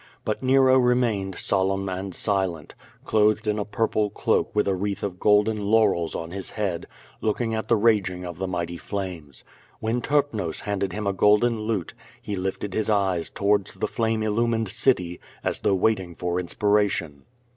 [0.25, 2.73] But Nero remained solemn and silent,
[3.05, 6.87] clothed in a purple cloak with a wreath of golden laurels on his head,
[7.21, 9.43] looking at the raging of the mighty flames.
[9.79, 14.69] When Terpnos handed him a golden lute, he lifted his eyes towards the flame illumined
[14.69, 17.21] city, as though waiting for inspiration.